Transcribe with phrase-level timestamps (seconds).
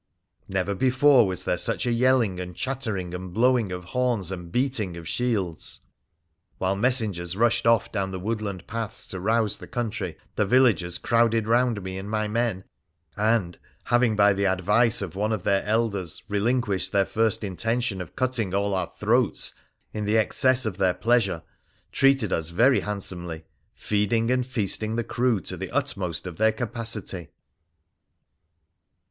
[0.47, 4.97] Never before was there such a yelling and chattering and blowing of horns and beating
[4.97, 5.81] of shields.
[6.57, 11.47] While messengers rushed off down the woodland paths to rouse the country, the villagers crowded
[11.47, 12.63] round me and my men,
[13.15, 18.15] and, having by the advice of one of their elders, relinquished their first intention of
[18.15, 19.53] cutting all our throats
[19.93, 21.43] in the excess of their pleasure,
[21.91, 23.43] treated us very handsomely,
[23.75, 27.29] feeding and feasting the crew to the utmost of their capacity.